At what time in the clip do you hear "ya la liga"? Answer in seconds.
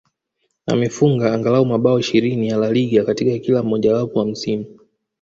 2.47-3.03